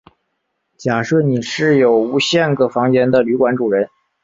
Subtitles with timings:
[0.77, 3.87] 假设你是有无限个房间的旅馆主人。